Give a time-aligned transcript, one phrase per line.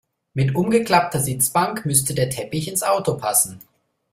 [0.33, 3.59] Mit umgeklappter Sitzbank müsste der Teppich ins Auto passen.